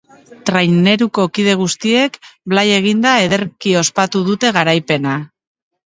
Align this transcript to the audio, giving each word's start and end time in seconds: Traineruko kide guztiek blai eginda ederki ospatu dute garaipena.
Traineruko 0.49 1.25
kide 1.35 1.53
guztiek 1.59 2.19
blai 2.55 2.65
eginda 2.81 3.15
ederki 3.29 3.79
ospatu 3.87 4.27
dute 4.33 4.57
garaipena. 4.61 5.21